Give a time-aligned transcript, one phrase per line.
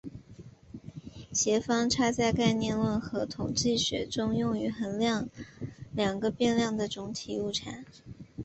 [1.31, 5.29] 协方差在概率论和统计学中用于衡量
[5.93, 7.85] 两个变量的总体误差。